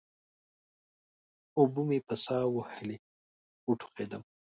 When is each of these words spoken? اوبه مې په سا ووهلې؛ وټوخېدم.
اوبه 1.57 1.81
مې 1.87 1.97
په 2.07 2.15
سا 2.23 2.37
ووهلې؛ 2.47 2.97
وټوخېدم. 3.67 4.23